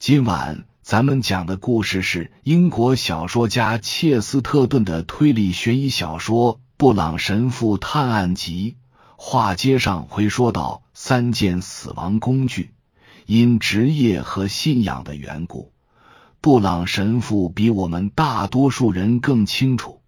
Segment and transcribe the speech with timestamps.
[0.00, 8.78] 今晚咱们讲的故事是英国小说家切斯特顿的推理悬疑小说《布朗神父探案集》。
[9.18, 12.70] 话接上回说到三件死亡工具，
[13.26, 15.70] 因职业和信仰的缘故，
[16.40, 20.00] 布朗神父比我们大多数人更清楚，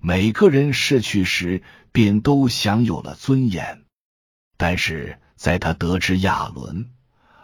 [0.00, 3.84] 每个人逝去时便都享有了尊严。
[4.56, 6.90] 但是在他得知亚伦。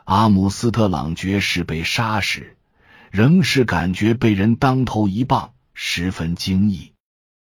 [0.04, 2.56] 阿姆斯特朗爵士被杀时，
[3.10, 6.92] 仍是感觉被人当头一棒，十分惊异。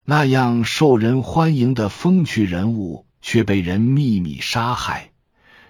[0.05, 5.13] 那样受人欢迎的风趣人物，却被人秘密杀害，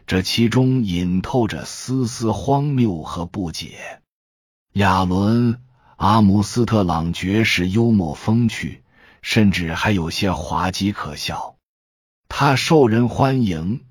[0.06, 4.00] 这其中隐透着丝丝荒谬和不解。
[4.72, 5.54] 亚伦·
[5.96, 8.82] 阿姆斯特朗爵士幽默风趣，
[9.20, 11.56] 甚至还有些滑稽可笑。
[12.28, 13.84] 他受人欢迎。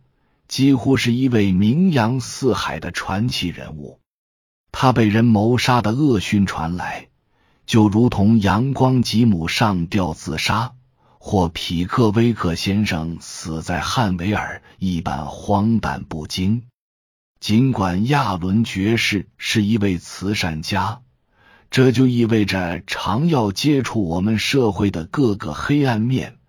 [0.51, 4.01] 几乎是一位名扬四海的传奇人物。
[4.73, 7.07] 他被人谋杀的恶讯传来，
[7.65, 10.73] 就如同阳光吉姆上吊自杀，
[11.19, 16.63] 或匹克威克先生死在汉维尔一般荒诞不经。
[17.39, 20.99] 尽管亚伦爵士是一位慈善家，
[21.69, 26.39] 这就意味着常要接触我们社会的各个黑暗面。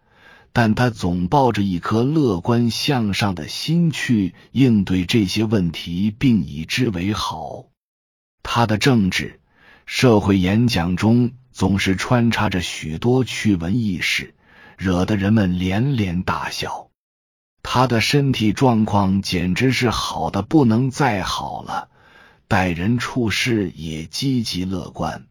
[0.54, 7.66] 但他总抱着一颗乐观向上的心去应对这些问题，并以之为豪。
[8.42, 9.40] 他的政治、
[9.86, 14.34] 社会演讲中总是穿插着许多趣闻轶事，
[14.76, 16.90] 惹得人们连连大笑。
[17.62, 21.88] 他的身体状况简直是好的不能再好了，
[22.48, 25.26] 待人处事也积极乐观。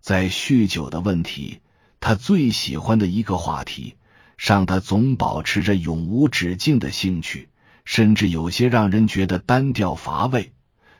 [0.00, 1.60] 在酗酒的问题，
[1.98, 3.96] 他最喜欢的一个话题。
[4.36, 7.48] 上他总保持着永无止境的兴趣，
[7.84, 10.52] 甚至有些让人觉得单调乏味。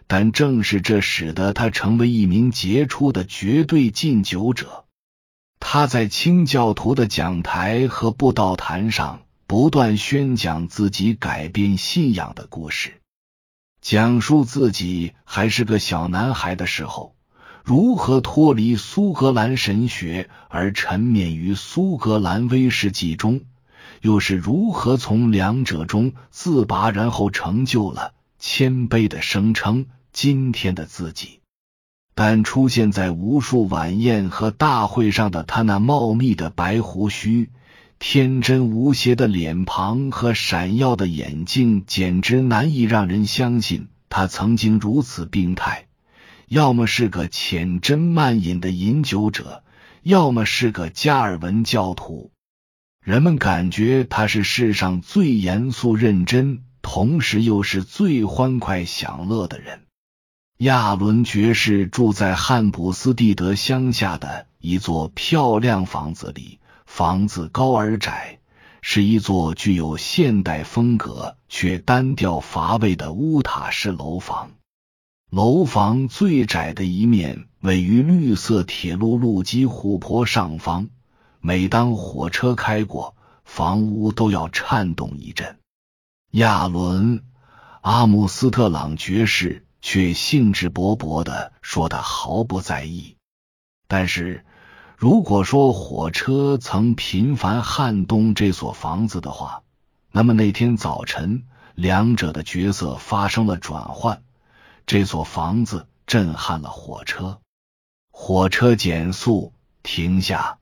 [0.07, 4.85] 但正是这使得他成为一名杰出的绝对禁酒者。
[5.59, 13.01] 他在清教徒的讲台和布道坛上不断宣讲自己改变信仰的故事，
[13.81, 17.14] 讲述自己还是个小男孩的时候。
[17.65, 23.41] 如何脱离苏格兰神学而沉湎于苏格兰威士忌中？
[24.03, 31.41] 又是如何从两者中自拔，然后成就了谦卑的声称今天的自己？
[32.15, 37.49] 但出现在无数晚宴和大会上的他那茂密的白胡须、
[37.99, 45.87] 天真无邪的脸庞和闪耀的眼睛，简直难以让人相信他曾经如此病态。
[46.49, 49.65] 要么是个浅斟慢饮的饮酒者，
[50.03, 52.31] 要么是个加尔文教徒。
[53.03, 59.83] 人们感觉他是世上最严肃认真，同时又是最欢快享乐的人。
[60.59, 68.39] 亚伦爵士住在汉普斯蒂德乡下的一座漂亮房子里，房子高而窄，
[68.81, 74.53] 是一座具有现代风格却单调乏味的乌塔式楼房。
[75.35, 80.91] 楼房最窄的一面位于绿色铁路路基湖泊上方，
[81.41, 85.59] 每当火车开过，房屋都要颤动一阵。
[86.31, 87.19] 亚伦·
[87.81, 93.17] 阿姆斯特朗爵士却兴致勃勃的说：“他毫不在意。”
[93.89, 94.45] 但是，
[94.97, 99.65] 如果说火车曾频繁撼动这所房子的话，
[100.13, 101.43] 那么那天早晨，
[101.75, 104.23] 两者的角色发生了转换。
[104.87, 107.41] 这所房子震撼了火车，
[108.11, 109.53] 火车减速
[109.83, 110.59] 停下，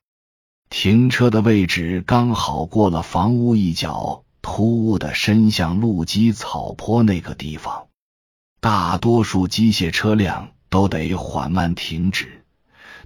[0.69, 7.87] 停车的位置刚好过了房屋一角突兀的伸向路基草坡那个地方。
[8.61, 12.45] 大多数机械车辆都得缓慢停止，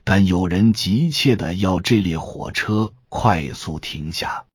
[0.03, 4.45] 但有人急切的要这列火车快速停下。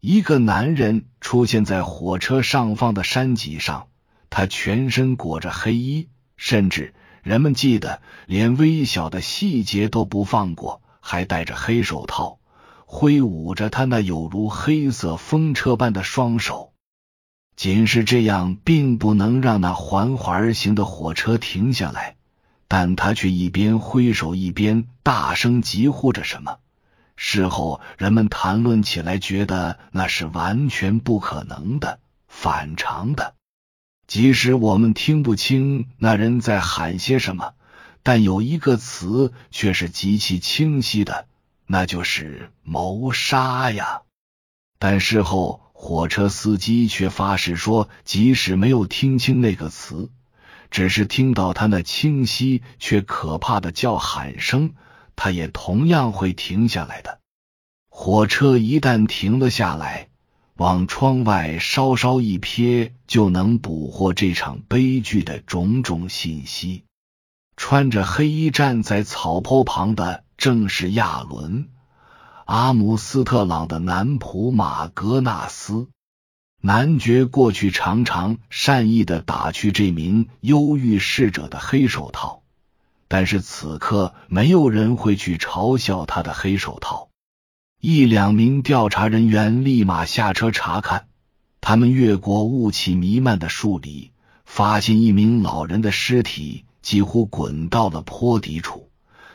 [0.00, 3.88] 一个男人出现在火车上方的山脊上。
[4.30, 12.38] 他全身裹着黑衣，甚至人们记得连微小的细节都不放过，还戴着黑手套，
[12.86, 16.72] 挥舞着他那有如黑色风车般的双手。
[17.56, 22.16] 仅是这样，并不能让那缓缓而行的火车停下来，
[22.68, 26.56] 但他却一边挥手一边大声疾呼着什么。
[27.16, 33.34] 事后人们谈论起来，觉得那是完全不可能的、反常的。
[34.10, 37.54] 即使我们听不清那人在喊些什么，
[38.02, 41.28] 但有一个词却是极其清晰的，
[41.64, 44.02] 那就是谋杀呀！
[44.80, 50.10] 但事后火车司机却发誓说，即使没有听清那个词，
[50.72, 54.74] 只是听到他那清晰却可怕的叫喊声，
[55.14, 57.20] 他也同样会停下来的。
[57.88, 60.08] 火车一旦停了下来，
[60.60, 66.84] 往窗外稍稍一瞥，就能捕获这场悲剧的种种信息。
[67.56, 71.64] 穿着黑衣站在草坡旁的，正是亚伦·
[72.44, 75.88] 阿姆斯特朗的男仆马格纳斯。
[76.60, 82.42] 男爵过去常常善意的打去这名忧郁逝者的黑手套，
[83.08, 87.08] 但是此刻没有人会去嘲笑他的黑手套。
[87.80, 91.08] 一两名调查人员立马下车查看，
[91.62, 94.10] 他们越过雾气弥漫的树林，
[94.44, 96.66] 发现一名老人的尸体。
[96.82, 98.90] 几乎滚到了坡底处，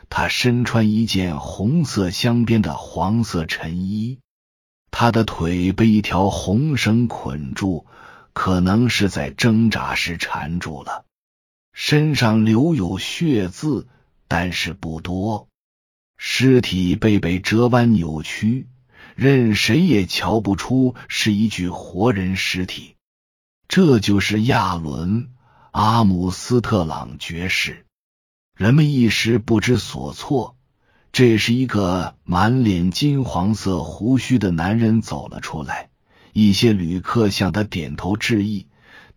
[0.10, 4.18] 他身穿一件红色镶边的黄色衬衣，
[4.90, 7.86] 他的腿被一条红绳捆住，
[8.34, 11.06] 可能是在挣扎时缠住了。
[11.72, 13.88] 身上留有血渍，
[14.28, 15.48] 但是不多。
[16.18, 18.68] 尸体被被折弯扭曲，
[19.16, 22.96] 任谁也瞧不出是一具活人尸体。
[23.68, 25.30] 这就是亚伦。
[25.72, 27.86] 阿姆斯特朗爵士，
[28.56, 30.56] 人们一时不知所措。
[31.12, 35.90] 这是一个满脸金黄色胡须的男人走了出来。
[36.32, 38.68] 一些旅客向他点头致意。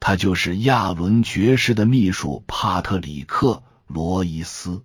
[0.00, 3.62] 他就是亚伦爵士的秘书帕特里克·
[3.92, 4.82] 罗伊斯。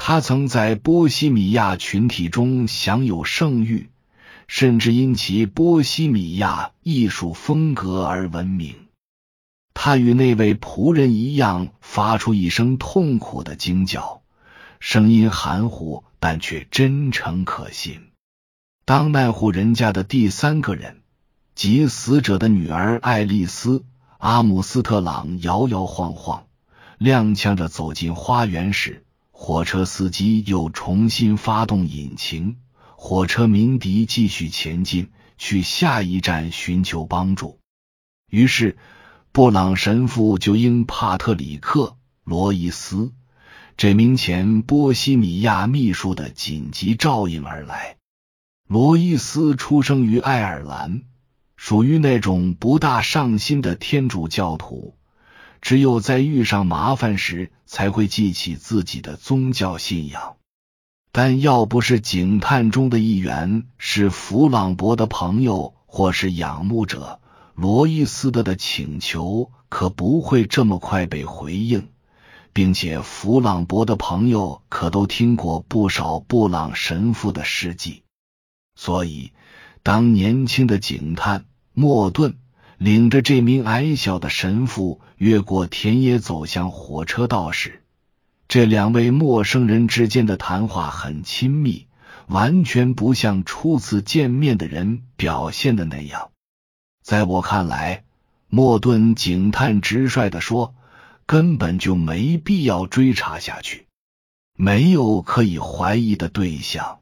[0.00, 3.90] 他曾在波西米亚群体中享有盛誉，
[4.46, 8.76] 甚至因其波西米亚艺术风格而闻名。
[9.74, 14.22] 他与那位仆人一样，发出一声痛苦的惊叫，
[14.78, 18.00] 声音含糊，但却真诚可信。
[18.86, 21.02] 当那户人家的第三个人，
[21.54, 23.80] 即死者的女儿爱丽丝·
[24.16, 26.46] 阿姆斯特朗摇摇晃晃、
[26.98, 29.04] 踉跄着走进花园时，
[29.40, 32.56] 火车司机又重新发动引擎，
[32.96, 37.60] 火车鸣笛，继续前进，去下一站寻求帮助。
[38.28, 38.76] 于是。
[39.30, 41.80] 布朗神父就因帕特里克·
[42.24, 43.12] 罗伊斯
[43.76, 47.98] 这名前波西米亚秘书的紧急照应而来。
[48.66, 51.02] 罗伊斯出生于爱尔兰，
[51.56, 54.96] 属于那种不大上心的天主教徒，
[55.60, 60.36] 只有在遇上麻烦时才会记起自己的宗教信仰。
[61.12, 67.20] 但要不是警探中的一员是弗朗博的朋友或是仰慕者。
[67.54, 71.88] 罗伊斯德的请求可不会这么快被回应，
[72.52, 78.04] 并且弗朗博的朋友可都听过不少布朗神父的事迹，
[78.76, 79.32] 所以
[79.82, 82.36] 当年轻的警探莫顿
[82.78, 87.82] 领着这名矮小的神父越过田野走向火车道时，
[88.46, 91.88] 这两位陌生人之间的谈话很亲密，
[92.28, 96.30] 完全不像初次见面的人表现的那样。
[97.02, 98.04] 在我看来，
[98.46, 100.76] 莫顿警探直率的说，
[101.26, 103.88] 根本就没必要追查下去，
[104.54, 107.00] 没有可以怀疑的对象。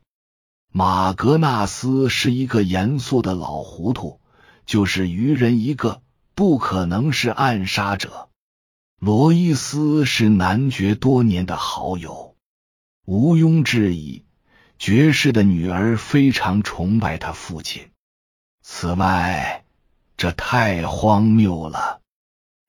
[0.73, 4.21] 马格纳斯是一个严肃的老糊涂，
[4.67, 6.03] 就是愚人一个，
[6.35, 8.29] 不可能是暗杀者。
[8.99, 12.37] 罗伊斯是男爵多年的好友，
[13.07, 14.25] 毋庸置疑，
[14.79, 17.89] 爵士的女儿非常崇拜他父亲。
[18.63, 19.63] 此外。
[20.19, 22.01] 这太荒谬了！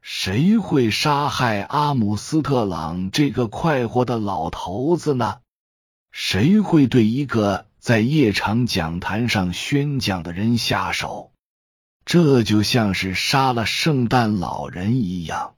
[0.02, 5.40] 谁会杀害阿姆斯特朗这个快活的老头子呢？
[6.12, 11.32] 谁会对一个在夜场讲坛上宣讲的人下手？
[12.08, 15.56] 这就像是杀了圣诞老人一样。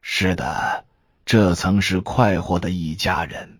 [0.00, 0.84] 是的，
[1.26, 3.58] 这曾是快活的一家人。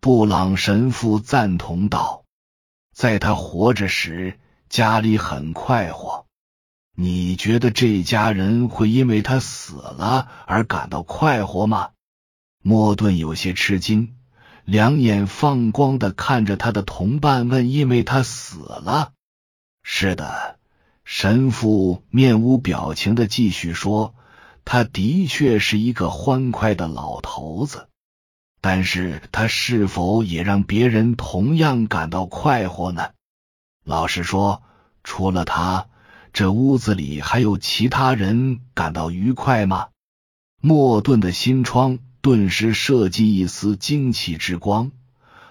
[0.00, 2.22] 布朗神父赞同道
[2.94, 6.26] ：“在他活着时，家里很快活。”
[6.94, 11.90] 你觉得这家人会因为他死了而感到快活吗？
[12.62, 14.14] 莫顿有些吃惊，
[14.64, 19.12] 两眼放光的看着他的同伴问：“因为他死了？”
[19.82, 20.60] 是的，
[21.04, 24.14] 神父面无表情的继续说
[24.64, 27.88] ：“他的确是一个欢快的老头子，
[28.60, 33.10] 但是他是否也让别人同样感到快活呢？
[33.84, 34.62] 老实说，
[35.04, 35.86] 除了他。”
[36.32, 39.88] 这屋子里还有其他人感到愉快吗？
[40.62, 44.92] 莫顿的心窗顿时射进一丝惊奇之光，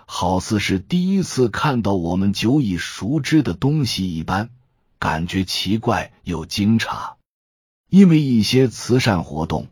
[0.08, 4.50] 好似是第一次看到我们久已熟知的东西一般，
[5.02, 7.16] 感觉奇怪又惊诧。
[7.90, 9.68] 因为一些慈善活动，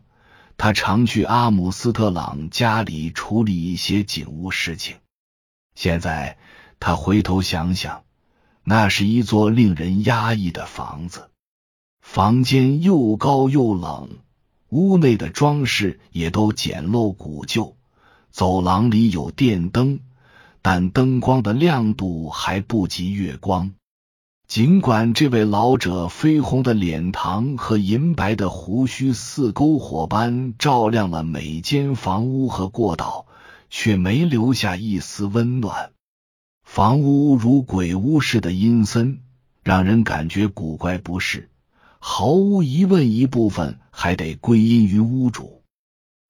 [0.56, 4.96] 他常去阿姆斯特朗家里处理一些警务事情。
[5.76, 6.36] 现在
[6.80, 8.02] 他回头想想，
[8.64, 11.30] 那是一座令人压抑的房子，
[12.02, 14.18] 房间又高又冷，
[14.70, 17.76] 屋内的装饰也都简陋古旧。
[18.32, 20.00] 走廊里有电灯，
[20.60, 23.72] 但灯光的亮度还不及月光。
[24.50, 33.26] 尽管这位老者绯红的脸庞和银白的胡须似篝火般照亮了每间房屋和过道，
[33.68, 35.92] 却没留下一丝温暖。
[36.64, 39.20] 房屋如鬼屋似的阴森，
[39.62, 41.48] 让人感觉古怪不适。
[42.00, 45.62] 毫无疑问，一部分还得归因于屋主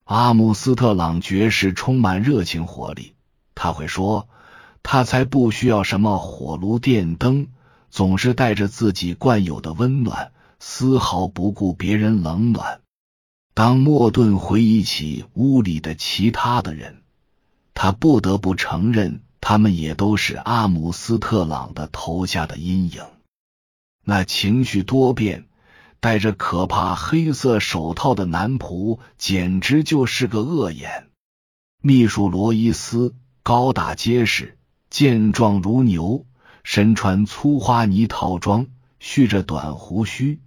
[0.04, 3.14] 阿姆斯特朗爵士充满热情活力。
[3.54, 4.28] 他会说
[4.84, 7.48] ：“他才不需要什么火炉、电灯。”
[7.90, 12.80] 总是带着自己惯有的温暖，丝毫不顾别人冷暖。
[13.52, 17.02] 当莫顿回忆起屋里的其他的人，
[17.74, 23.02] 他不得不承认，他们也都是阿姆斯特朗的头下的阴影。
[24.04, 25.46] 那情绪多变、
[25.98, 31.08] 戴着可怕黑色手套的男仆，简直就是个恶眼。
[31.82, 36.24] 秘书罗伊斯高大结实，健壮如牛。
[36.72, 38.68] 身穿粗花呢套装，
[39.00, 40.38] 蓄着短胡须，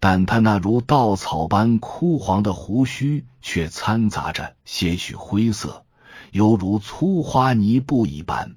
[0.00, 5.86] 但他那如稻草般枯黄的胡须却掺杂着些许灰色，
[6.30, 8.56] 犹如粗花呢布一般。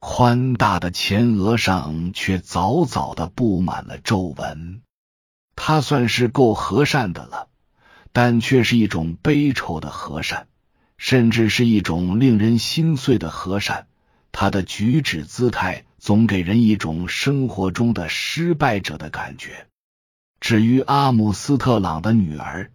[0.00, 4.82] 宽大的前额上却早早的布满了皱纹。
[5.54, 7.46] 他算是够和善的了，
[8.12, 10.48] 但却是一种悲愁的和善，
[10.96, 13.86] 甚至是一种令人心碎的和善。
[14.32, 15.84] 他的举止姿态。
[16.02, 19.68] 总给人一种生活中的失败者的感觉。
[20.40, 22.72] 至于阿姆斯特朗的女儿，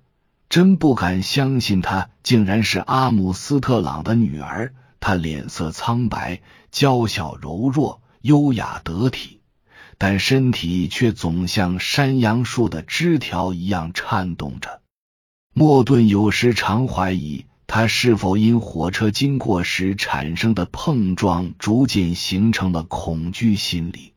[0.47, 4.73] 真不敢相信她竟然是阿姆斯特朗的女儿。
[5.01, 6.39] 她脸色苍白，
[6.71, 9.41] 娇小柔弱，优雅得体，
[9.97, 14.79] 但身体却总像山杨树的枝条一样颤动着。
[15.53, 17.45] 莫顿有时常怀疑。
[17.67, 24.13] 他是否因火车经过时产生的碰撞，逐渐形成了恐惧心理？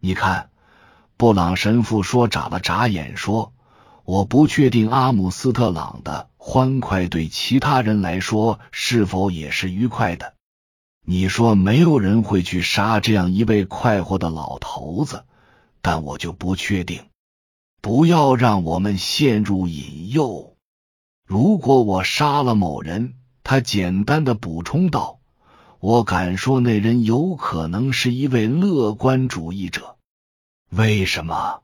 [0.00, 0.50] 你看，
[1.16, 3.52] 布朗神父说，眨了眨眼，说
[4.04, 10.34] ：“我不确定阿姆斯特朗的欢快对其他人来说是否也是愉快的。
[11.06, 15.24] 你说没有人会去杀这样一位快活的老头子，
[15.80, 17.04] 但我就不确定。
[17.80, 20.48] 不要让我们陷入引诱。”
[21.32, 25.18] 如果我杀了某人，他简单的补充道
[25.80, 29.96] ：“我敢说那人有可能是一位乐观主义者。”
[30.68, 31.62] 为什么？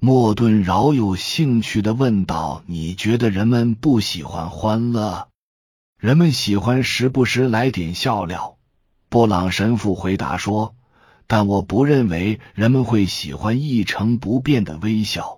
[0.00, 5.28] 莫顿饶有兴趣的问道：“你觉得人们不喜欢欢乐？
[6.00, 8.56] 人们喜欢时不时来点笑料。”
[9.08, 10.74] 布朗神父回答说
[11.28, 15.37] ：“但我不认为人们会喜欢一成不变的微笑。”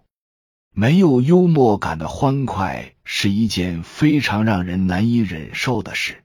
[0.81, 6.25] 没有幽默感的欢快是一件非常让人难以忍受的事。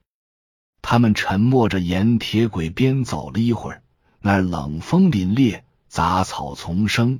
[0.81, 3.81] 他们沉默着沿铁轨边走了一会儿，
[4.21, 5.59] 那儿冷风凛冽，
[5.89, 7.19] 杂草丛生。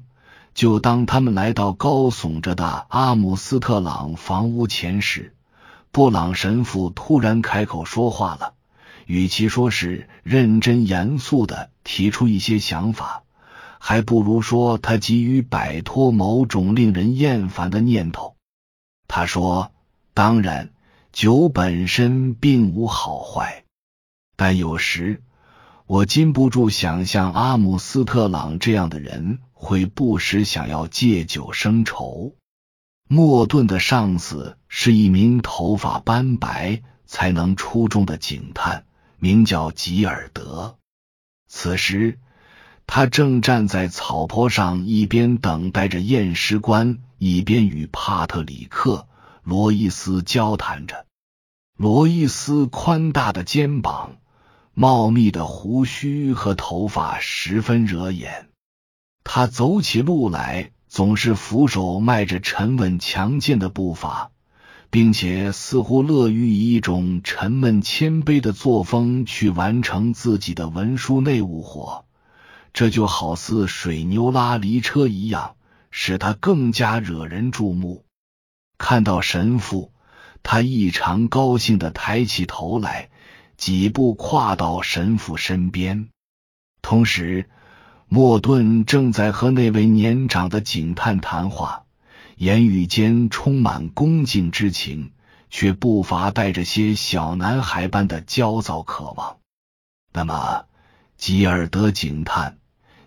[0.54, 5.36] 就当他们来到高耸着的阿姆斯特朗房屋前时，
[5.92, 8.54] 布朗神父突然开口说话了，
[9.08, 13.25] 与其说是认真严肃的提出一些想法。
[13.88, 18.36] 还不如说他急于摆脱某种令人厌烦的念头。
[19.08, 19.74] 他说
[20.16, 20.72] ：“当然，
[21.12, 23.64] 酒本身并无好坏，
[24.36, 25.22] 但有时
[25.86, 32.34] 我禁不住想象阿姆斯特朗这样的人会不时想要借酒生愁。”
[33.08, 38.88] 莫顿的上司是一名头发斑白、才能出众的警探，
[39.20, 40.80] 名叫吉尔德。
[41.48, 42.18] 此时。
[42.88, 49.08] 他正站在草坡上，一边等待着验尸官，一边与帕特里克·
[49.44, 51.06] 罗伊斯交谈着。
[51.78, 54.18] 罗伊斯宽大的肩膀、
[54.74, 58.48] 茂密的胡须和头发十分惹眼。
[59.26, 64.32] 他走起路来总是扶手迈着沉稳强健的步伐，
[64.90, 72.06] 并且似乎乐于以一种沉闷谦卑的作风去完成自己的文书内务活。
[72.76, 75.56] 这就好似水牛拉犁车一样，
[75.92, 78.04] 使他更加惹人注目。
[78.78, 79.94] 看到神父，
[80.44, 83.10] 他异常高兴的抬起头来，
[83.56, 86.10] 几步跨到神父身边。
[86.82, 87.50] 同时，
[88.10, 91.86] 莫顿正在和那位年长的警探谈话，
[92.36, 95.14] 言语间充满恭敬之情，
[95.50, 99.38] 却不乏带着些小男孩般的焦躁渴望。
[100.12, 100.66] 那么，
[101.16, 102.58] 吉尔德警探，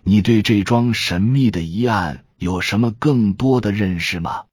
[0.09, 4.45] 你对这桩神秘的疑案有什么更多的认识吗？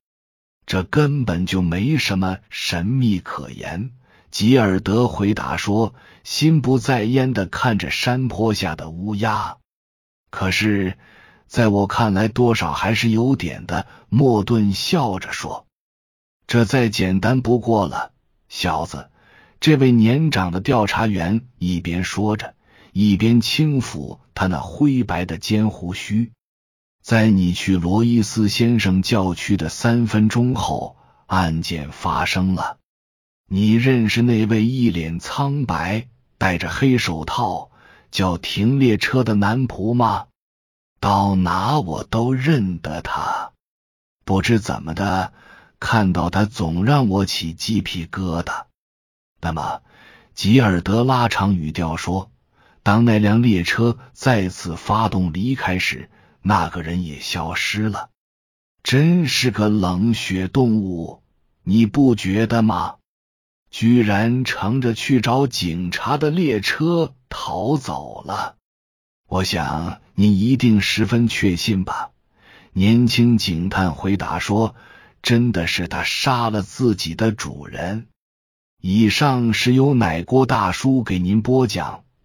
[0.67, 3.93] 这根本就没什么神秘可言。
[4.31, 5.95] 吉尔德回答说，
[6.25, 9.57] 心不在焉的看着山坡下的乌鸦。
[10.29, 10.99] 可是，
[11.47, 13.87] 在我看来，多少还是有点的。
[14.11, 15.67] 莫顿笑着说
[16.47, 18.13] ：“这再简单不过了，
[18.51, 19.09] 小子。”
[19.59, 22.55] 这位年长的调查员一边说着，
[22.93, 26.31] 一边轻抚他那灰白的尖胡须。
[27.03, 32.79] 在你去罗伊斯先生教区的三分钟后，案件发生了。
[33.49, 37.71] 你认识那位一脸苍白、戴着黑手套、
[38.11, 40.27] 叫停列车的男仆吗？
[41.01, 43.53] 到哪我都认得他。
[44.25, 45.33] 不知怎么的，
[45.81, 48.65] 看到他总让我起鸡皮疙瘩。
[49.41, 49.81] 那么，
[50.35, 52.33] 吉尔德拉长语调说
[52.87, 56.09] ：“当那辆列车再次发动离开时，
[56.41, 58.11] 那个人也消失了。
[58.85, 61.21] 真是个冷血动物，
[61.65, 62.95] 你不觉得吗？
[63.73, 68.55] 居然乘着去找警察的列车逃走了。
[69.27, 72.11] 我想你一定十分确信吧？”
[72.73, 74.77] 年轻警探回答说
[75.23, 78.07] ：“真的是他杀了自己的主人。”
[78.81, 82.05] 以上是由奶锅大叔给您播讲，